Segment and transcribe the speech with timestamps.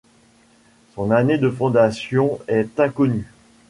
[0.95, 3.27] Son année de fondation est inconnue.